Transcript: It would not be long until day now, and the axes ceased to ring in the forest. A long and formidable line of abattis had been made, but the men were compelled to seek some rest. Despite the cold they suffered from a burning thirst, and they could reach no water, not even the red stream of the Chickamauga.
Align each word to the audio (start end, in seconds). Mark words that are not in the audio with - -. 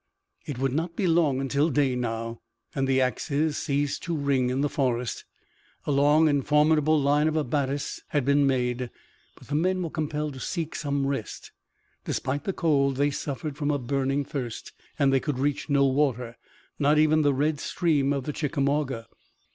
It 0.47 0.57
would 0.57 0.73
not 0.73 0.95
be 0.95 1.05
long 1.05 1.39
until 1.39 1.69
day 1.69 1.93
now, 1.95 2.41
and 2.73 2.87
the 2.87 2.99
axes 2.99 3.55
ceased 3.59 4.01
to 4.01 4.17
ring 4.17 4.49
in 4.49 4.61
the 4.61 4.67
forest. 4.67 5.25
A 5.85 5.91
long 5.91 6.27
and 6.27 6.43
formidable 6.43 6.99
line 6.99 7.27
of 7.27 7.35
abattis 7.37 8.01
had 8.07 8.25
been 8.25 8.47
made, 8.47 8.89
but 9.35 9.49
the 9.49 9.53
men 9.53 9.79
were 9.83 9.91
compelled 9.91 10.33
to 10.33 10.39
seek 10.39 10.73
some 10.75 11.05
rest. 11.05 11.51
Despite 12.03 12.45
the 12.45 12.51
cold 12.53 12.95
they 12.95 13.11
suffered 13.11 13.55
from 13.57 13.69
a 13.69 13.77
burning 13.77 14.25
thirst, 14.25 14.73
and 14.97 15.13
they 15.13 15.19
could 15.19 15.37
reach 15.37 15.69
no 15.69 15.85
water, 15.85 16.35
not 16.79 16.97
even 16.97 17.21
the 17.21 17.31
red 17.35 17.59
stream 17.59 18.11
of 18.11 18.23
the 18.23 18.33
Chickamauga. 18.33 19.05